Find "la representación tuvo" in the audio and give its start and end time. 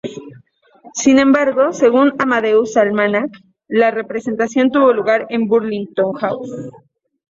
3.67-4.91